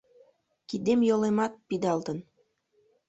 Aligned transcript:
Кидем-йолемат 0.69 1.53
пидалтын 1.67 2.17